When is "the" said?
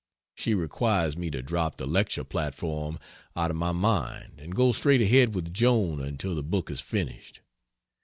1.77-1.85, 6.33-6.41